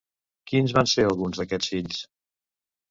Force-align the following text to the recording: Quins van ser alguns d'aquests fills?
Quins 0.51 0.73
van 0.79 0.89
ser 0.93 1.05
alguns 1.11 1.43
d'aquests 1.43 1.73
fills? 1.77 2.05